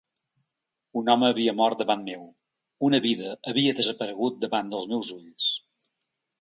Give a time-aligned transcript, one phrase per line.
[1.01, 2.25] Un home havia mort davant meu;
[2.89, 5.55] una vida havia desaparegut davant dels meus ulls.